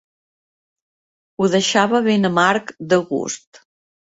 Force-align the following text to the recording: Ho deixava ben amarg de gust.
Ho 1.43 1.49
deixava 1.57 2.01
ben 2.09 2.27
amarg 2.33 2.75
de 2.95 3.03
gust. 3.13 3.63